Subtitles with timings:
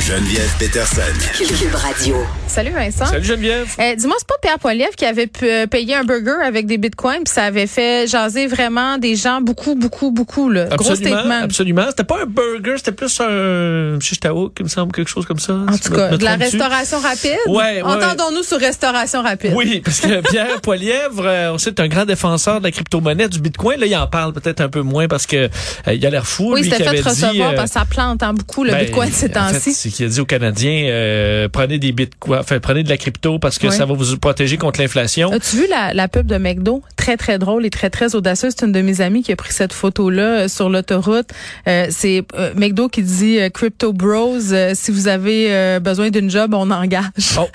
[0.00, 1.00] Geneviève Peterson.
[1.36, 2.16] Cube Radio.
[2.46, 3.06] Salut Vincent.
[3.06, 3.66] Salut Geneviève.
[3.80, 7.24] Euh, Dis-moi, c'est pas Pierre Poilievre qui avait euh, payé un burger avec des bitcoins
[7.24, 10.48] puis ça avait fait jaser vraiment des gens beaucoup, beaucoup, beaucoup.
[10.48, 10.66] Là.
[10.66, 11.40] Gros Absolument, statement.
[11.42, 11.84] absolument.
[11.88, 15.40] C'était pas un burger, c'était plus un shish taouk, il me semble, quelque chose comme
[15.40, 15.54] ça.
[15.54, 17.38] En tout cas, de la restauration rapide?
[17.48, 17.82] Ouais, ouais.
[17.82, 19.52] Entendons-nous sur restauration rapide.
[19.56, 23.28] Oui, parce que Pierre Poilièvre, euh, on sait, est un grand défenseur de la crypto-monnaie,
[23.28, 23.80] du bitcoin.
[23.80, 25.48] Là, il en parle peut-être un peu moins parce que
[25.88, 26.52] euh, il a l'air fou.
[26.52, 28.62] Oui, lui, c'était qui fait avait dit, recevoir euh, parce que ça plante hein, beaucoup
[28.62, 29.85] le ben, bitcoin ces temps-ci.
[29.90, 33.38] C'est qu'il a dit aux Canadiens, euh, prenez des bitcoins, enfin, prenez de la crypto
[33.38, 35.30] parce que ça va vous protéger contre l'inflation.
[35.32, 36.82] As-tu vu la, la pub de McDo?
[36.96, 38.54] Très, très drôle et très, très audacieuse.
[38.58, 41.28] C'est une de mes amies qui a pris cette photo-là euh, sur l'autoroute.
[41.68, 46.10] Euh, c'est euh, McDo qui dit euh, Crypto Bros, euh, si vous avez euh, besoin
[46.10, 47.02] d'une job, on engage.
[47.38, 47.48] Oh,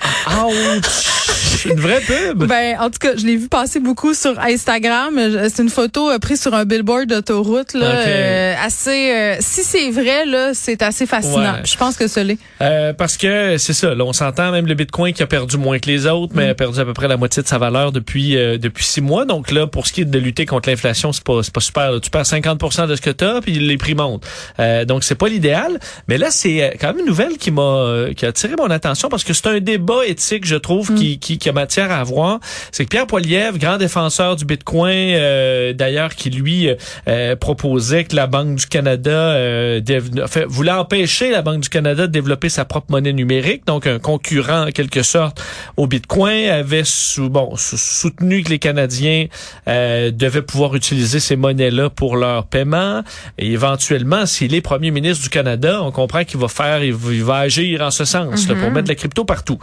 [0.46, 1.21] ouch!
[1.64, 2.44] Une vraie pub.
[2.46, 5.18] Ben, en tout cas, je l'ai vu passer beaucoup sur Instagram.
[5.48, 9.12] C'est une photo euh, prise sur un billboard d'autoroute, là, euh, assez.
[9.14, 11.54] euh, si c'est vrai, là, c'est assez fascinant.
[11.54, 11.62] Ouais.
[11.64, 12.38] Je pense que ce l'est.
[12.60, 15.78] Euh, parce que c'est ça, là, on s'entend même le Bitcoin qui a perdu moins
[15.78, 16.38] que les autres, Mm.
[16.38, 19.00] mais a perdu à peu près la moitié de sa valeur depuis euh, depuis six
[19.00, 19.24] mois.
[19.24, 21.92] Donc là, pour ce qui est de lutter contre l'inflation, c'est pas c'est pas super.
[21.92, 22.00] là.
[22.00, 24.24] Tu perds 50% de ce que tu as, puis les prix montent.
[24.58, 25.78] Euh, donc c'est pas l'idéal.
[26.08, 29.22] Mais là, c'est quand même une nouvelle qui m'a qui a attiré mon attention parce
[29.24, 32.40] que c'est un débat éthique, je trouve, qui, qui qui a matière à avoir.
[32.70, 36.74] C'est que Pierre Poilievre, grand défenseur du Bitcoin, euh, d'ailleurs, qui lui euh,
[37.08, 39.80] euh, proposait que la Banque du Canada euh,
[40.28, 43.98] fait, voulait empêcher la Banque du Canada de développer sa propre monnaie numérique, donc un
[43.98, 45.42] concurrent en quelque sorte
[45.76, 49.26] au Bitcoin, avait sous, bon, sou- soutenu que les Canadiens
[49.68, 53.02] euh, devaient pouvoir utiliser ces monnaies-là pour leur paiement.
[53.38, 57.12] Et éventuellement, s'il est premier ministre du Canada, on comprend qu'il va faire, il va,
[57.12, 59.58] il va agir en ce sens, là, pour mettre de la crypto partout.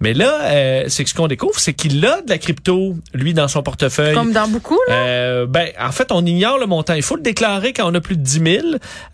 [0.00, 3.34] Mais là, euh, c'est que ce qu'on découvre, c'est qu'il a de la crypto, lui,
[3.34, 4.14] dans son portefeuille.
[4.14, 4.94] Comme dans beaucoup, là.
[4.94, 6.94] Euh, ben, en fait, on ignore le montant.
[6.94, 8.66] Il faut le déclarer quand on a plus de 10 000.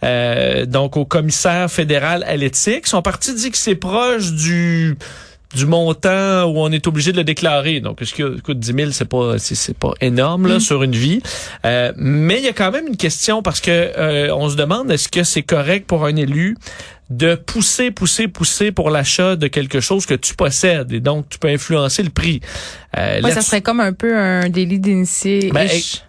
[0.02, 4.96] Euh, donc, au commissaire fédéral à l'éthique, son parti dit que c'est proche du
[5.54, 7.80] du montant où on est obligé de le déclarer.
[7.80, 10.92] Donc, ce que écoute, 10 000, c'est pas, c'est, c'est pas énorme là, sur une
[10.92, 11.22] vie.
[11.64, 14.90] Euh, mais il y a quand même une question parce que euh, on se demande
[14.90, 16.56] est-ce que c'est correct pour un élu
[17.10, 21.38] de pousser, pousser, pousser pour l'achat de quelque chose que tu possèdes et donc tu
[21.38, 22.40] peux influencer le prix.
[22.96, 25.50] Euh, Ouais, ça serait comme un peu un délit d'initié.
[25.52, 25.68] ben,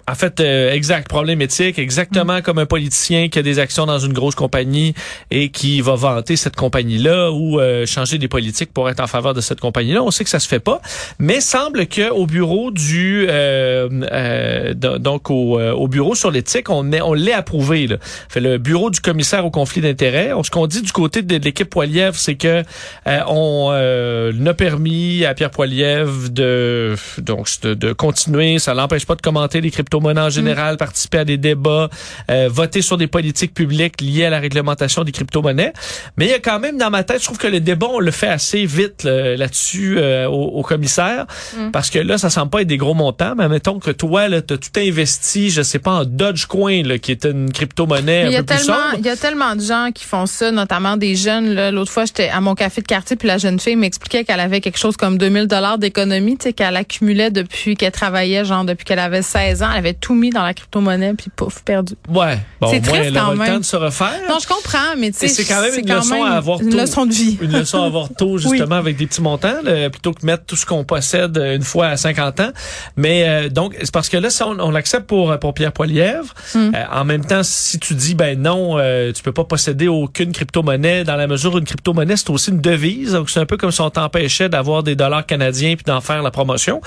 [0.09, 3.99] en fait, euh, exact, problème éthique, exactement comme un politicien qui a des actions dans
[3.99, 4.93] une grosse compagnie
[5.29, 9.33] et qui va vanter cette compagnie-là ou euh, changer des politiques pour être en faveur
[9.33, 10.01] de cette compagnie-là.
[10.03, 10.81] On sait que ça se fait pas,
[11.19, 16.31] mais semble que au bureau du euh, euh, do- donc au, euh, au bureau sur
[16.31, 17.87] l'éthique, on est, on l'est approuvé.
[17.87, 17.97] Là.
[18.29, 20.31] Fait le bureau du commissaire au conflit d'intérêts.
[20.43, 22.63] Ce qu'on dit du côté de l'équipe Poilièvre, c'est que
[23.05, 28.57] euh, on euh, n'a permis à Pierre Poilièvre de donc de, de continuer.
[28.57, 31.89] Ça l'empêche pas de commenter les crypto-monnaies en général, participer à des débats,
[32.31, 35.73] euh, voter sur des politiques publiques liées à la réglementation des crypto-monnaies.
[36.17, 37.99] Mais il y a quand même dans ma tête, je trouve que le débat on
[37.99, 41.27] le fait assez vite là, là-dessus euh, au, au commissaire,
[41.71, 43.35] parce que là ça semble pas être des gros montants.
[43.37, 47.11] Mais mettons que toi là, t'as tout investi, je sais pas en Dogecoin là, qui
[47.11, 48.95] est une crypto-monnaie Il y, un a peu plus sombre.
[48.97, 51.53] il y a tellement de gens qui font ça, notamment des jeunes.
[51.53, 51.71] là.
[51.71, 54.61] L'autre fois, j'étais à mon café de quartier, puis la jeune fille m'expliquait qu'elle avait
[54.61, 58.85] quelque chose comme 2000 dollars d'économie, tu sais, qu'elle accumulait depuis qu'elle travaillait, genre depuis
[58.85, 59.67] qu'elle avait 16 ans.
[59.71, 61.93] Elle avait tout mis dans la crypto-monnaie, puis pouf, perdu.
[62.09, 62.37] Ouais.
[62.61, 63.47] Bon, C'est triste elle quand le même.
[63.53, 64.19] temps de se refaire.
[64.29, 66.77] Non, je comprends, mais tu sais, c'est quand même une leçon à avoir une tôt.
[66.77, 67.37] leçon de vie.
[67.41, 70.55] Une leçon à avoir tôt, justement, avec des petits montants, là, plutôt que mettre tout
[70.55, 72.49] ce qu'on possède euh, une fois à 50 ans.
[72.95, 75.71] Mais euh, donc, c'est parce que là, ça, on, on l'accepte pour, euh, pour Pierre
[75.71, 76.33] Poilièvre.
[76.53, 76.71] Hmm.
[76.75, 80.31] Euh, en même temps, si tu dis, ben non, euh, tu peux pas posséder aucune
[80.31, 83.13] crypto-monnaie, dans la mesure où une crypto-monnaie, c'est aussi une devise.
[83.13, 86.21] Donc, c'est un peu comme si on t'empêchait d'avoir des dollars canadiens puis d'en faire
[86.21, 86.81] la promotion.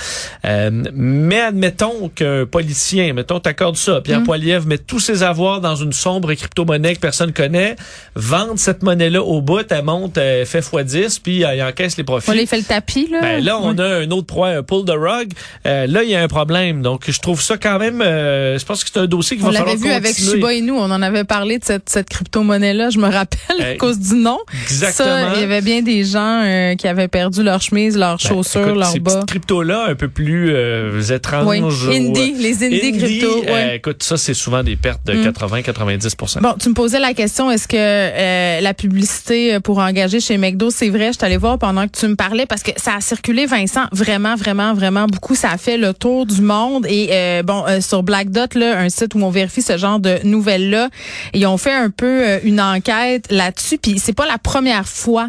[0.44, 4.24] Euh, mais admettons qu'un politicien, mettons, t'accordes ça, Pierre Hmm.
[4.24, 7.76] Poilièvre met tous ses avoirs dans une sombre crypto-monnaie que personne connaît,
[8.14, 12.30] vendre cette monnaie-là au bout, elle monte, elle fait x10, puis il encaisse les profits.
[12.30, 13.20] On les fait le tapis, là?
[13.20, 15.32] Ben là, on a un autre point, un pull the rug.
[15.66, 16.82] Euh, là, il y a un problème.
[16.82, 18.00] Donc, je trouve ça quand même.
[18.00, 20.32] euh, je pense que c'est un dossier qu'il On va falloir l'avait vu avec continuer.
[20.36, 23.98] Shiba Inu, on en avait parlé de cette, cette crypto-monnaie-là, je me rappelle, à cause
[23.98, 24.38] du nom.
[24.64, 25.08] Exactement.
[25.08, 28.28] Ça, il y avait bien des gens euh, qui avaient perdu leur chemise, leurs Ben,
[28.28, 29.14] chaussures, écoute, leurs ces bas.
[29.14, 31.46] petites cryptos-là, un peu plus euh, étranges.
[31.46, 33.44] Oui, ou, indie, euh, les indie, indie, crypto.
[33.48, 33.76] euh, ouais.
[33.76, 35.28] écoute, ça, c'est souvent des pertes de Mm.
[35.28, 40.36] 80-90 Bon, tu me posais la question, est-ce que euh, la publicité pour engager chez
[40.38, 41.08] McDo, c'est vrai?
[41.08, 43.84] Je suis allée voir pendant que tu me parlais parce que ça a circulé, Vincent,
[43.92, 45.34] vraiment, vraiment, vraiment beaucoup.
[45.34, 46.86] Ça a fait le tour du monde.
[46.88, 49.98] Et euh, bon, euh, sur Black Dot, là, un site où on vérifie ce genre
[50.00, 50.88] de nouvelles-là,
[51.34, 53.61] ils ont fait un peu euh, une enquête là-dessus.
[53.98, 55.28] C'est pas la première fois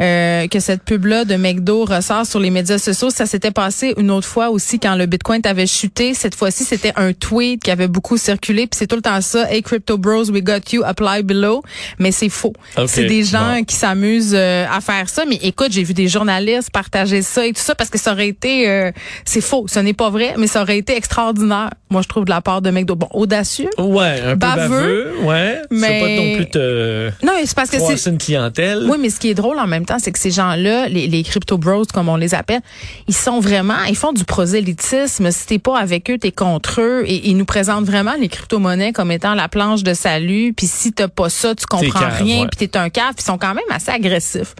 [0.00, 3.10] euh, que cette pub-là de McDo ressort sur les médias sociaux.
[3.10, 6.14] Ça s'était passé une autre fois aussi quand le Bitcoin avait chuté.
[6.14, 8.62] Cette fois-ci, c'était un tweet qui avait beaucoup circulé.
[8.66, 9.50] Puis c'est tout le temps ça.
[9.52, 10.82] Hey crypto bros, we got you.
[10.84, 11.62] Apply below.
[11.98, 12.52] Mais c'est faux.
[12.86, 13.64] C'est des gens bon.
[13.64, 15.24] qui s'amusent euh, à faire ça.
[15.28, 18.28] Mais écoute, j'ai vu des journalistes partager ça et tout ça parce que ça aurait
[18.28, 18.90] été, euh,
[19.24, 19.66] c'est faux.
[19.68, 21.70] Ce n'est pas vrai, mais ça aurait été extraordinaire.
[21.90, 22.94] Moi, je trouve de la part de McDo.
[22.94, 23.68] Bon, audacieux.
[23.78, 25.62] Ouais, un Baveux, peu baveux, ouais.
[25.70, 28.86] mais- C'est pas non plus te Non, c'est parce que c'est une clientèle.
[28.88, 31.22] Oui, mais ce qui est drôle en même temps, c'est que ces gens-là, les, les
[31.22, 32.60] crypto bros, comme on les appelle,
[33.08, 35.30] ils sont vraiment, ils font du prosélytisme.
[35.30, 37.04] Si t'es pas avec eux, t'es contre eux.
[37.06, 40.52] Et ils nous présentent vraiment les crypto-monnaies comme étant la planche de salut.
[40.56, 42.46] Puis si t'as pas ça, tu comprends rien.
[42.46, 43.14] Puis t'es un cave.
[43.14, 44.54] Puis ils sont quand même assez agressifs.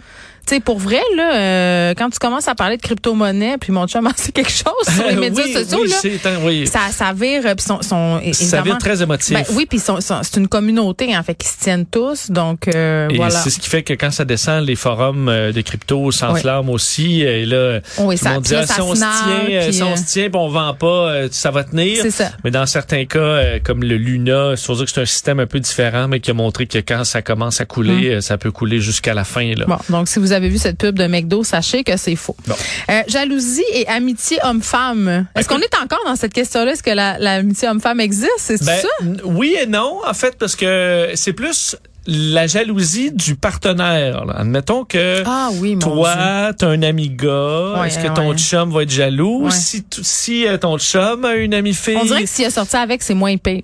[0.47, 3.87] Tu sais, pour vrai, là, euh, quand tu commences à parler de crypto-monnaie, puis mon
[3.87, 6.67] chum en sait quelque chose sur les médias oui, sociaux, oui, là, c'est oui.
[6.67, 9.33] ça, ça vire, euh, puis sont, sont Ça vire très émotif.
[9.33, 12.31] Ben oui, puis c'est une communauté, en fait, qui se tiennent tous.
[12.31, 13.31] Donc, euh, Et voilà.
[13.39, 17.21] c'est ce qui fait que quand ça descend, les forums euh, de crypto s'enflamment aussi.
[17.21, 19.73] Et là, Oui, tout ça- monde dit, là, ah, ça si on se tient, puis,
[19.73, 21.99] si on euh, se tient, on vend pas, ça va tenir.
[22.01, 22.31] C'est ça.
[22.43, 26.07] Mais dans certains cas, comme le Luna, dire que c'est un système un peu différent,
[26.07, 29.13] mais qui a montré que quand ça commence à couler, euh, ça peut couler jusqu'à
[29.13, 29.53] la fin.
[29.55, 29.65] Là.
[29.67, 32.35] Bon, donc si vous avez vu cette pub de McDo, sachez que c'est faux.
[32.47, 32.55] Bon.
[32.89, 35.27] Euh, jalousie et amitié homme-femme.
[35.35, 36.71] Est-ce qu'on est encore dans cette question-là?
[36.73, 38.31] Est-ce que la- l'amitié homme-femme existe?
[38.37, 38.87] C'est Ben, ça?
[39.25, 41.75] oui et non, en fait, parce que c'est plus
[42.07, 44.25] la jalousie du partenaire.
[44.25, 44.33] là.
[44.37, 48.37] Admettons que Ah oui, toi, t'as un ami gars, Ouais, est-ce que ton ouais.
[48.37, 49.43] chum va être jaloux?
[49.45, 49.51] Ouais.
[49.51, 51.97] Si, si euh, ton chum a une amie fille...
[51.97, 53.61] On dirait que s'il a sorti avec, c'est moins pire.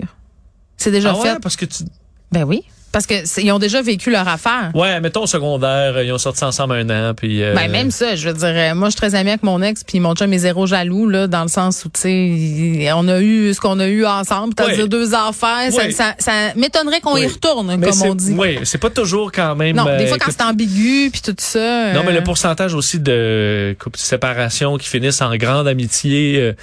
[0.78, 1.40] C'est déjà ah ouais, fait.
[1.42, 1.84] parce que tu...
[2.32, 2.64] Ben oui.
[2.92, 4.72] Parce que ils ont déjà vécu leur affaire.
[4.74, 7.44] Ouais, mettons au secondaire, ils ont sorti ensemble un an, puis...
[7.44, 9.62] euh, Ben même ça, je veux dire, euh, moi je suis très amie avec mon
[9.62, 13.08] ex, puis mon chum est zéro jaloux là, dans le sens où tu sais, on
[13.10, 14.90] a eu ce qu'on a eu ensemble, c'est-à-dire Ouais.
[14.90, 15.70] deux enfants.
[15.70, 15.92] Ça, Ouais.
[15.92, 18.34] ça, ça m'étonnerait qu'on y retourne, mais comme on dit.
[18.38, 19.76] Oui, c'est pas toujours quand même...
[19.76, 21.94] Non, des euh, fois quand c'est ambigu puis tout ça.
[21.94, 26.54] Non, mais le pourcentage aussi de couples de séparation qui finissent en grande amitié,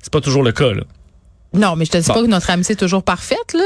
[0.00, 0.82] c'est pas toujours le cas, là.
[1.54, 2.14] Non, mais je te dis Bon.
[2.14, 3.60] pas que notre amitié est toujours parfaite, là.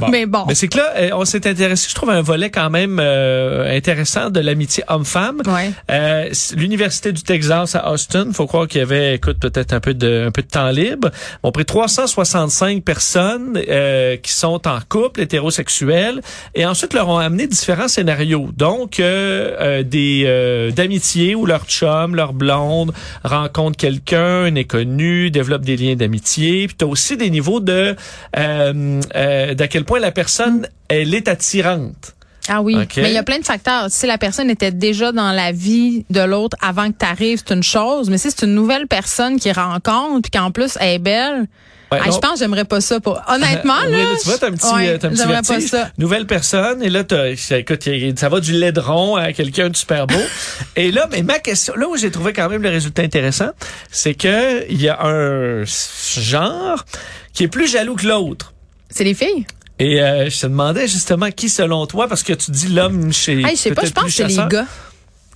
[0.00, 0.08] Non.
[0.10, 0.44] Mais bon.
[0.48, 2.98] Mais c'est que là, euh, on s'est intéressé, je trouve, à un volet quand même
[3.00, 5.42] euh, intéressant de l'amitié homme-femme.
[5.46, 5.70] Ouais.
[5.90, 9.94] Euh, L'université du Texas à Austin, faut croire qu'il y avait, écoute, peut-être un peu
[9.94, 11.10] de un peu de temps libre.
[11.42, 16.20] On pris 365 personnes euh, qui sont en couple hétérosexuel
[16.54, 18.48] et ensuite leur ont amené différents scénarios.
[18.56, 22.92] Donc euh, euh, des euh, d'amitié où leur chum, leur blonde
[23.24, 26.66] rencontre quelqu'un, un inconnu, développe des liens d'amitié.
[26.66, 27.94] Puis t'as aussi des niveaux de
[28.36, 32.14] euh, euh, d'à quel point la personne elle est attirante.
[32.48, 32.76] Ah oui.
[32.96, 33.88] Mais il y a plein de facteurs.
[33.90, 37.54] Si la personne était déjà dans la vie de l'autre avant que tu arrives, c'est
[37.54, 38.08] une chose.
[38.08, 41.46] Mais si c'est une nouvelle personne qui rencontre puis qu'en plus elle est belle,
[41.90, 43.00] Ouais, ah, je pense que j'aimerais pas ça.
[43.00, 43.20] Pour...
[43.28, 43.98] Honnêtement, Oui, là.
[43.98, 45.90] là, tu vois, t'as un petit, ouais, euh, t'as un petit j'aimerais pas ça.
[45.96, 50.20] Nouvelle personne, et là, t'as, écoute, ça va du laidron à quelqu'un de super beau.
[50.76, 53.50] et là, mais ma question, là où j'ai trouvé quand même le résultat intéressant,
[53.90, 56.84] c'est que il y a un genre
[57.32, 58.52] qui est plus jaloux que l'autre.
[58.90, 59.46] C'est les filles?
[59.78, 63.40] Et euh, je te demandais justement qui, selon toi, parce que tu dis l'homme chez.
[63.40, 64.66] Hey, je sais pas, je pense que c'est les gars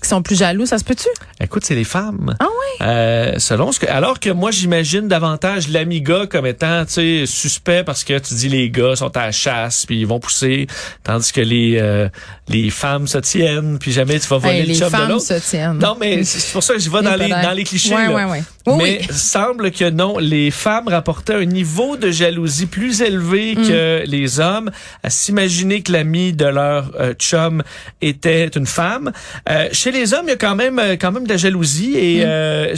[0.03, 0.67] qui sont plus jaloux.
[0.67, 1.09] Ça se peut-tu?
[1.41, 2.37] Écoute, c'est les femmes.
[2.41, 2.87] Ah oui?
[2.87, 7.25] Euh, selon ce que, alors que moi j'imagine davantage l'ami gars comme étant, tu sais,
[7.27, 10.67] suspect parce que tu dis les gars sont à la chasse puis ils vont pousser,
[11.05, 12.09] tandis que les euh,
[12.49, 15.09] les femmes se tiennent puis jamais tu vas voler Hey, le les chum de femmes
[15.09, 15.25] l'autre.
[15.25, 15.79] se tiennent.
[15.79, 17.95] Non, mais c'est pour ça que je vais dans les dans les clichés.
[17.95, 18.15] Ouais, là.
[18.15, 18.43] ouais, ouais.
[18.67, 19.07] Oui, mais oui.
[19.11, 23.69] semble que non, les femmes rapportaient un niveau de jalousie plus élevé Mm.
[23.69, 24.71] que les hommes
[25.03, 27.63] à s'imaginer que l'ami de leur euh, chum
[28.01, 29.13] était une femme.
[29.49, 31.97] Euh, chez les hommes, il y a quand même euh, quand même de la jalousie
[31.97, 32.29] et Mm.
[32.29, 32.75] euh,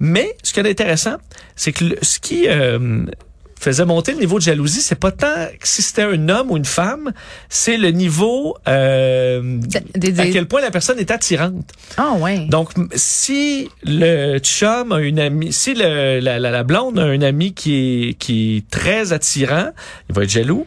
[0.00, 1.16] mais ce qui est intéressant,
[1.56, 3.04] c'est que le- ce qui euh,
[3.62, 5.26] faisait monter le niveau de jalousie, c'est pas tant
[5.58, 7.12] que si c'était un homme ou une femme,
[7.48, 9.40] c'est le niveau euh,
[9.94, 11.70] Des- des- à quel point la personne est attirante.
[11.96, 12.46] Ah ouais.
[12.48, 17.22] Donc, si le chum a une amie, si le, la, la, la blonde a un
[17.22, 19.70] ami qui est, qui est très attirant,
[20.08, 20.66] il va être jaloux.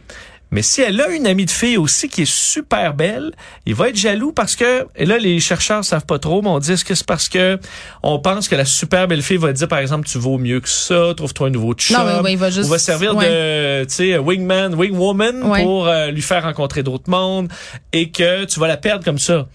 [0.55, 3.33] Mais si elle a une amie de fille aussi qui est super belle,
[3.65, 6.59] il va être jaloux parce que, et là, les chercheurs savent pas trop, mais on
[6.59, 7.59] dit est-ce que c'est parce que
[8.03, 10.69] on pense que la super belle fille va dire, par exemple, tu vaux mieux que
[10.69, 11.97] ça, trouve-toi un nouveau chum.
[11.97, 13.25] Non, mais ouais, il va juste- va servir ouais.
[13.29, 15.62] de, tu sais, wingman, wingwoman Ouais.
[15.62, 17.50] pour euh, lui faire rencontrer d'autres mondes
[17.91, 19.47] et que tu vas la perdre comme ça.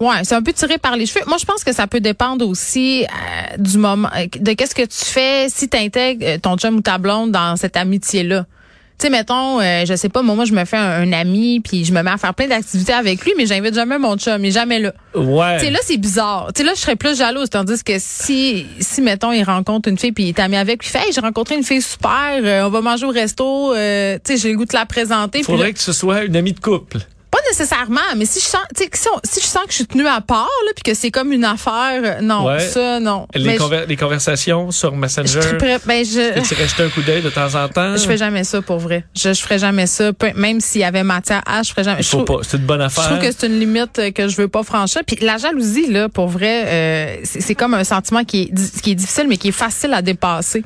[0.00, 1.24] Ouais, c'est un peu tiré par les cheveux.
[1.26, 4.82] Moi, je pense que ça peut dépendre aussi euh, du moment, euh, de qu'est-ce que
[4.82, 8.46] tu fais si tu intègres ton chum ou ta blonde dans cette amitié-là.
[8.98, 11.60] Tu sais, mettons, euh, je sais pas, moi, moi, je me fais un, un ami,
[11.60, 14.42] puis je me mets à faire plein d'activités avec lui, mais j'invite jamais mon chum,
[14.42, 14.94] il est jamais là.
[15.14, 15.58] Ouais.
[15.58, 16.50] Tu sais, là, c'est bizarre.
[16.54, 19.98] Tu sais, là, je serais plus jalouse, tandis que si, si, mettons, il rencontre une
[19.98, 22.38] fille, puis il est ami avec, puis il fait, hey, j'ai rencontré une fille super,
[22.42, 25.38] euh, on va manger au resto, euh, tu sais, j'ai le goût de la présenter.
[25.40, 27.00] Là- faudrait que ce soit une amie de couple.
[27.30, 29.76] Pas nécessairement, mais si je sens, tu sais, si, on- si je sens que je
[29.76, 32.60] suis tenue à part, là, puis que c'est comme une affaire, euh, non, Ouais.
[32.60, 33.26] ça, non.
[33.34, 36.40] Les, Mais conver- les conversations sur je, Messenger, je, triperais- ben, je,
[36.76, 37.96] tu un coup d'œil de temps en temps?
[37.96, 39.04] je fais jamais ça pour vrai.
[39.16, 40.12] Je, je ferais jamais ça.
[40.12, 42.02] Peu- Même s'il y avait matière à, je ferais jamais.
[42.02, 42.44] Je faut trouve- pas.
[42.48, 43.04] C'est une bonne Je affaire.
[43.06, 45.02] trouve que c'est une limite euh, que je veux pas franchir.
[45.06, 48.70] Puis la jalousie, là, pour vrai, euh, c'est c'est comme un sentiment qui est, di-
[48.82, 50.64] qui est difficile, mais qui est facile à dépasser.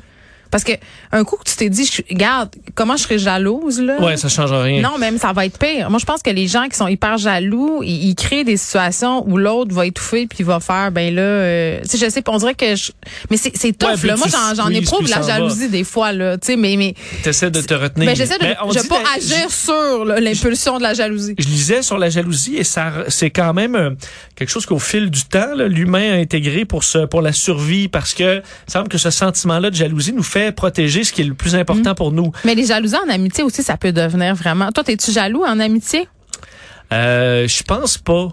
[0.51, 0.73] Parce que
[1.11, 3.99] un coup que tu t'es dit, je, regarde, comment je serais jalouse, là?
[4.01, 4.81] Ouais, ça change rien.
[4.81, 5.89] Non, même ça va être pire.
[5.89, 9.27] Moi, je pense que les gens qui sont hyper jaloux, ils, ils créent des situations
[9.27, 12.21] où l'autre va étouffer puis il va faire, ben là, euh, tu sais, je sais,
[12.27, 12.91] on dirait que je,
[13.29, 14.15] mais c'est c'est tough Ouais, là.
[14.17, 15.27] Moi, j'en j'en éprouve la va.
[15.27, 16.93] jalousie des fois là, tu sais, mais mais
[17.23, 18.07] T'essaies de te retenir.
[18.07, 21.35] ben, j'essaie de, Mais je pas agir sur là, l'impulsion de la jalousie.
[21.37, 23.89] je lisais sur la jalousie et ça c'est quand même euh,
[24.35, 27.87] quelque chose qu'au fil du temps là, l'humain a intégré pour ce pour la survie
[27.87, 31.21] parce que il semble que ce sentiment là de jalousie nous fait protéger ce qui
[31.21, 31.59] est le plus Mm.
[31.59, 32.31] important pour nous.
[32.45, 34.71] Mais les jalousies en amitié aussi, ça peut devenir vraiment.
[34.71, 36.07] Toi, t'es-tu jaloux en amitié?
[36.93, 38.29] Euh, je pense pas.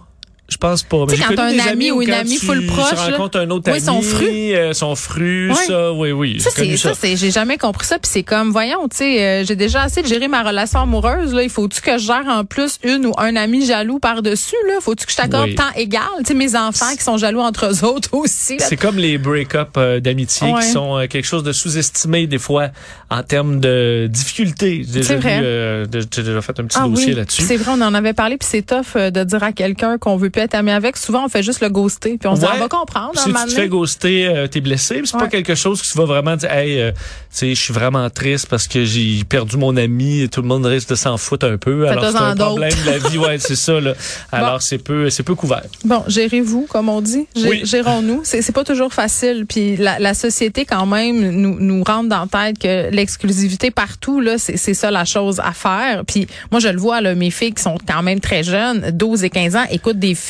[0.48, 1.04] Je pense pas.
[1.10, 3.76] Tu sais, quand un ami ou une amie full proche, Tu rencontres un autre Oui,
[3.76, 3.80] ami.
[3.84, 4.26] son fru.
[4.26, 5.54] euh, son fru, Ouais.
[5.54, 6.40] ça, oui, oui.
[6.40, 7.98] Ça, c'est ça, c'est j'ai jamais compris ça.
[7.98, 11.34] Puis c'est comme, voyons, tu sais, euh, j'ai déjà assez de gérer ma relation amoureuse.
[11.34, 14.56] Là, il faut-tu que je gère en plus une ou un ami jaloux par dessus
[14.68, 14.76] là?
[14.80, 15.54] Faut-tu que je t'accorde Oui.
[15.54, 16.00] temps égal?
[16.20, 18.56] Tu sais, mes enfants qui sont jaloux entre eux autres aussi.
[18.58, 20.60] C'est comme les break-up euh, d'amitié Ouais.
[20.62, 22.68] qui sont euh, quelque chose de sous-estimé des fois
[23.10, 24.82] en termes de difficulté.
[24.86, 25.40] J'ai déjà, C'est vrai.
[25.84, 27.42] vu, j'ai déjà fait un petit Ah dossier oui, là-dessus.
[27.42, 30.30] c'est vrai, on en avait parlé, puis c'est tough de dire à quelqu'un qu'on veut
[30.38, 30.96] plus être ami avec.
[30.96, 33.12] Souvent, on fait juste le ghoster, puis on se dit, on va comprendre.
[33.14, 33.60] un Si tu moment te donné.
[33.62, 35.00] fais ghoster, euh, t'es blessé.
[35.04, 35.28] C'est pas Ouais.
[35.28, 36.98] quelque chose que tu vas vraiment dire, hey, euh, tu
[37.30, 40.64] sais, je suis vraiment triste parce que j'ai perdu mon ami et tout le monde
[40.66, 41.88] risque de s'en foutre un peu.
[41.88, 43.80] Alors c'est un problème de la vie, ouais, c'est ça.
[43.80, 43.94] Là.
[44.32, 45.62] Alors c'est peu, c'est peu couvert.
[45.84, 47.26] Bon, gérez-vous, comme on dit.
[47.36, 47.60] Gé- Oui.
[47.64, 48.20] Gérons-nous.
[48.24, 49.44] C'est, pas toujours facile.
[49.48, 54.20] Puis la, la société, quand même, nous, nous rentre dans la tête que l'exclusivité partout,
[54.20, 56.04] là, c'est, c'est ça la chose à faire.
[56.06, 59.24] Puis moi, je le vois, là, mes filles qui sont quand même très jeunes, 12
[59.24, 60.27] et 15 ans, écoutent des films.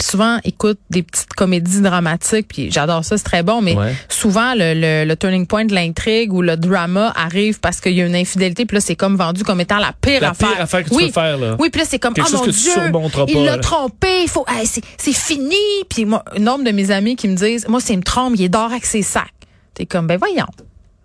[0.00, 2.48] Souvent, écoutent des petites comédies dramatiques.
[2.48, 3.60] Puis j'adore ça, c'est très bon.
[3.62, 3.94] Mais Ouais.
[4.08, 8.02] souvent, le, le, le turning point de l'intrigue ou le drama arrive parce qu'il y
[8.02, 8.64] a une infidélité.
[8.66, 10.48] Puis là, c'est comme vendu comme étant la pire La affaire.
[10.52, 11.06] pire affaire que tu oui.
[11.06, 11.56] peux faire, là.
[11.58, 12.72] Oui, puis là, c'est comme, Quelque oh mon Dieu,
[13.28, 15.54] il l'a trompé, il faut, hey, c'est, c'est fini.
[15.88, 18.42] Puis moi, un nombre de mes amis qui me disent, moi, c'est me trompe, il
[18.44, 19.28] est avec ses sacs.
[19.74, 20.46] T'es comme, ben voyons.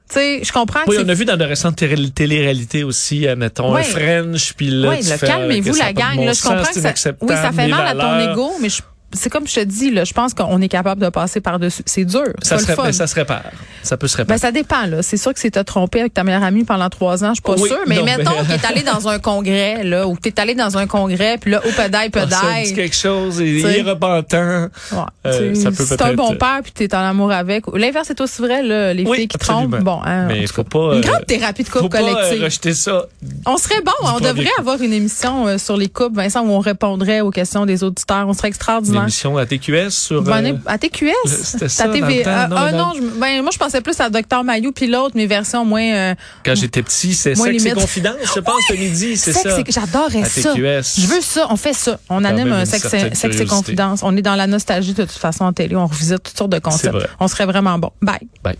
[0.09, 2.83] Tu sais, je comprends que Oui, c'est on a vu dans de récentes télé- téléréalités
[2.83, 3.81] aussi, euh, mettons, Ouais.
[3.81, 6.15] un French, puis là, Oui, tu le fais, calmez-vous euh, que ça la gang.
[6.25, 8.81] là, je comprends que ça, oui, ça fait mal à ton ego, mais je-
[9.13, 11.81] c'est comme je te dis, là, je pense qu'on est capable de passer par-dessus.
[11.85, 12.23] C'est dur.
[12.41, 13.41] Ça, pas se ça se répare.
[13.83, 14.35] Ça peut se réparer.
[14.35, 15.01] Ben, ça dépend, là.
[15.01, 17.41] C'est sûr que c'est t'as trompé avec ta meilleure amie pendant trois ans, je suis
[17.41, 17.77] pas Oui, sûre.
[17.87, 20.55] Mais non, mettons mais- que t'es allé dans un congrès, là, ou que t'es allé
[20.55, 24.67] dans un congrès, puis là, au pédale, Ah, ça dit quelque chose, il est repentant.
[24.91, 27.31] Ouais, Euh, tu ça peut si t'as un peut-être- bon père puis t'es en amour
[27.31, 27.63] avec.
[27.73, 29.69] L'inverse est aussi vrai, là, les Oui, filles qui absolument.
[29.69, 29.83] trompent.
[29.83, 32.43] Bon, hein, Mais faut pas, Une euh, grande thérapie de couple Faut pas euh, collective.
[32.43, 33.05] rejeter ça.
[33.45, 34.59] On serait bon, on devrait coup.
[34.61, 38.27] avoir une émission euh, sur les couples, Vincent, où on répondrait aux questions des auditeurs.
[38.27, 38.96] On serait extraordinaire.
[39.03, 40.27] Émission à TQS sur...
[40.27, 41.13] Euh, à TQS?
[41.25, 42.23] c'était ça Ta TV.
[42.25, 44.43] Ah, non, ah, dans- non, je- ben, moi, je pensais plus à Dr.
[44.43, 47.71] Mayou puis l'autre, mes versions moins, euh, Quand j'étais petit, c'est Sexe et.
[47.71, 49.57] Confidence, je pense, le midi, c'est ça.
[49.67, 50.53] J'adorais À ça.
[50.55, 51.47] Je veux ça.
[51.49, 51.99] On fait ça.
[52.09, 54.01] On anime un sexe, et confidence.
[54.03, 55.75] On est dans la nostalgie de toute façon en télé.
[55.75, 56.95] On revisite toutes sortes de concepts.
[57.19, 57.91] On serait vraiment bon.
[58.01, 58.19] Bye.
[58.43, 58.57] Bye.